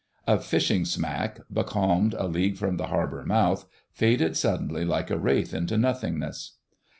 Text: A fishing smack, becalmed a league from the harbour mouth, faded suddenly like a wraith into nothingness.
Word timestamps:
A 0.25 0.39
fishing 0.39 0.83
smack, 0.83 1.41
becalmed 1.53 2.15
a 2.15 2.25
league 2.25 2.57
from 2.57 2.77
the 2.77 2.87
harbour 2.87 3.23
mouth, 3.23 3.67
faded 3.91 4.35
suddenly 4.35 4.83
like 4.83 5.11
a 5.11 5.17
wraith 5.19 5.53
into 5.53 5.77
nothingness. 5.77 6.53